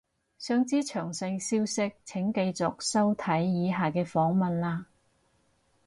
[0.39, 4.85] 想知詳細消息請繼續收睇以下嘅訪問喇